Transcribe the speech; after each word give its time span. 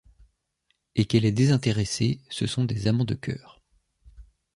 Et 0.95 1.05
qu'elle 1.05 1.25
est 1.25 1.31
désintéressée, 1.31 2.21
ce 2.31 2.47
sont 2.47 2.65
des 2.65 2.87
amants 2.87 3.05
de 3.05 3.13
cœur. 3.13 3.61